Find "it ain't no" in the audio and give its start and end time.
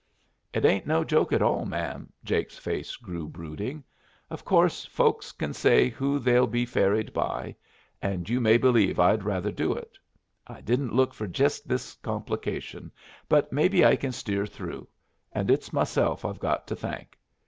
0.51-1.03